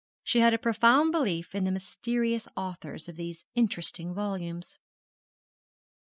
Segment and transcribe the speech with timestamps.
[0.23, 4.79] She had a profound belief in the mysterious authors of these interesting volumes.